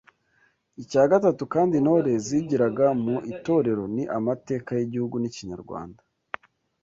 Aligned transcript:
Icya 0.81 1.03
gatatu 1.11 1.43
kandi 1.53 1.73
intore 1.79 2.11
zigiraga 2.25 2.85
mu 3.03 3.15
itorero 3.33 3.83
ni 3.95 4.03
amateka 4.17 4.69
y’Igihugu 4.79 5.15
n’Ikinyarwanda 5.19 6.01